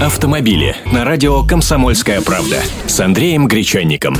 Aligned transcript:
Автомобили 0.00 0.76
на 0.92 1.06
радио 1.06 1.42
«Комсомольская 1.42 2.20
правда» 2.20 2.60
с 2.86 3.00
Андреем 3.00 3.48
Гречанником. 3.48 4.14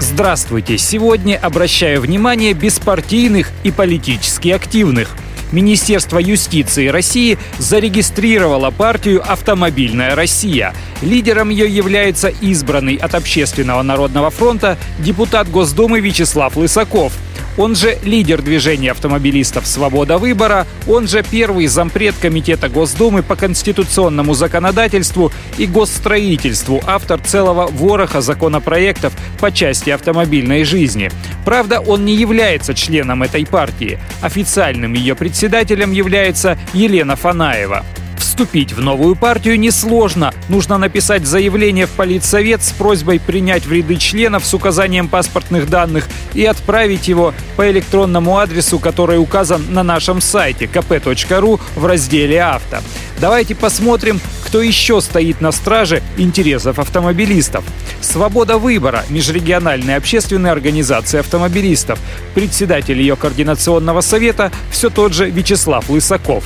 Здравствуйте! 0.00 0.78
Сегодня 0.78 1.36
обращаю 1.36 2.00
внимание 2.00 2.54
беспартийных 2.54 3.50
и 3.62 3.70
политически 3.70 4.48
активных. 4.48 5.14
Министерство 5.52 6.18
юстиции 6.18 6.86
России 6.86 7.36
зарегистрировало 7.58 8.70
партию 8.70 9.22
«Автомобильная 9.30 10.14
Россия». 10.14 10.72
Лидером 11.02 11.50
ее 11.50 11.68
является 11.68 12.28
избранный 12.28 12.94
от 12.94 13.14
Общественного 13.14 13.82
народного 13.82 14.30
фронта 14.30 14.78
депутат 15.00 15.50
Госдумы 15.50 16.00
Вячеслав 16.00 16.56
Лысаков– 16.56 17.12
он 17.56 17.74
же 17.74 17.98
лидер 18.02 18.42
движения 18.42 18.90
автомобилистов 18.92 19.66
«Свобода 19.66 20.18
выбора», 20.18 20.66
он 20.86 21.08
же 21.08 21.22
первый 21.22 21.66
зампред 21.66 22.14
Комитета 22.20 22.68
Госдумы 22.68 23.22
по 23.22 23.36
конституционному 23.36 24.34
законодательству 24.34 25.32
и 25.58 25.66
госстроительству, 25.66 26.82
автор 26.86 27.20
целого 27.20 27.66
вороха 27.66 28.20
законопроектов 28.20 29.12
по 29.40 29.50
части 29.52 29.90
автомобильной 29.90 30.64
жизни. 30.64 31.10
Правда, 31.44 31.80
он 31.80 32.04
не 32.04 32.14
является 32.14 32.74
членом 32.74 33.22
этой 33.22 33.46
партии. 33.46 33.98
Официальным 34.20 34.94
ее 34.94 35.14
председателем 35.14 35.92
является 35.92 36.58
Елена 36.72 37.16
Фанаева. 37.16 37.84
Вступить 38.20 38.74
в 38.74 38.80
новую 38.80 39.16
партию 39.16 39.58
несложно. 39.58 40.32
Нужно 40.50 40.76
написать 40.76 41.26
заявление 41.26 41.86
в 41.86 41.90
политсовет 41.90 42.62
с 42.62 42.70
просьбой 42.70 43.18
принять 43.18 43.64
в 43.64 43.72
ряды 43.72 43.96
членов 43.96 44.44
с 44.44 44.52
указанием 44.52 45.08
паспортных 45.08 45.70
данных 45.70 46.06
и 46.34 46.44
отправить 46.44 47.08
его 47.08 47.32
по 47.56 47.70
электронному 47.70 48.38
адресу, 48.38 48.78
который 48.78 49.18
указан 49.18 49.64
на 49.70 49.82
нашем 49.82 50.20
сайте 50.20 50.66
kp.ru 50.66 51.60
в 51.74 51.86
разделе 51.86 52.42
«Авто». 52.42 52.78
Давайте 53.20 53.54
посмотрим, 53.54 54.20
кто 54.46 54.60
еще 54.60 55.00
стоит 55.00 55.40
на 55.40 55.50
страже 55.52 56.02
интересов 56.16 56.78
автомобилистов. 56.78 57.64
«Свобода 58.00 58.58
выбора»– 58.58 59.04
межрегиональная 59.08 59.96
общественная 59.96 60.52
организация 60.52 61.20
автомобилистов. 61.20 61.98
Председатель 62.34 62.98
ее 62.98 63.16
координационного 63.16 64.02
совета– 64.02 64.52
все 64.70 64.90
тот 64.90 65.12
же 65.12 65.28
Вячеслав 65.30 65.88
Лысаков. 65.88 66.44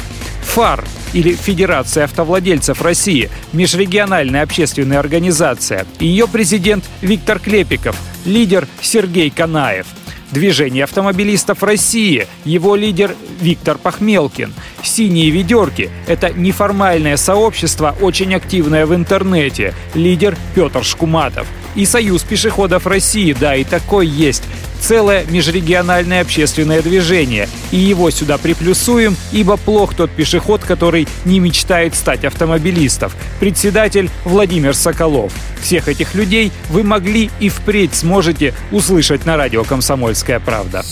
ФАР 0.54 0.84
или 1.14 1.32
Федерация 1.32 2.04
автовладельцев 2.04 2.80
России, 2.80 3.28
межрегиональная 3.52 4.44
общественная 4.44 5.00
организация. 5.00 5.84
Ее 5.98 6.28
президент 6.28 6.84
Виктор 7.00 7.40
Клепиков, 7.40 7.96
лидер 8.24 8.68
Сергей 8.80 9.30
Канаев. 9.30 9.84
Движение 10.30 10.84
автомобилистов 10.84 11.64
России, 11.64 12.28
его 12.44 12.76
лидер 12.76 13.16
Виктор 13.40 13.78
Пахмелкин. 13.78 14.54
«Синие 14.80 15.30
ведерки»— 15.30 15.90
это 16.06 16.32
неформальное 16.32 17.16
сообщество, 17.16 17.96
очень 18.00 18.32
активное 18.32 18.86
в 18.86 18.94
интернете. 18.94 19.74
Лидер 19.94 20.36
Петр 20.54 20.84
Шкуматов. 20.84 21.48
И 21.74 21.84
Союз 21.84 22.22
пешеходов 22.22 22.86
России, 22.86 23.32
да, 23.32 23.56
и 23.56 23.64
такой 23.64 24.06
есть 24.06 24.44
целое 24.84 25.24
межрегиональное 25.30 26.20
общественное 26.20 26.82
движение. 26.82 27.48
И 27.70 27.78
его 27.78 28.10
сюда 28.10 28.36
приплюсуем, 28.36 29.16
ибо 29.32 29.56
плох 29.56 29.94
тот 29.94 30.10
пешеход, 30.10 30.62
который 30.62 31.08
не 31.24 31.40
мечтает 31.40 31.94
стать 31.94 32.24
автомобилистом. 32.24 33.10
Председатель 33.40 34.10
Владимир 34.24 34.74
Соколов. 34.74 35.32
Всех 35.62 35.88
этих 35.88 36.14
людей 36.14 36.52
вы 36.68 36.82
могли 36.82 37.30
и 37.40 37.48
впредь 37.48 37.94
сможете 37.94 38.52
услышать 38.70 39.24
на 39.24 39.38
радио 39.38 39.64
«Комсомольская 39.64 40.38
правда». 40.38 40.84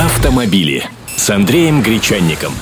Автомобили 0.00 0.84
с 1.16 1.28
Андреем 1.30 1.82
Гречанником. 1.82 2.52